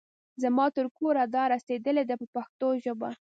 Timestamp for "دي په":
2.09-2.27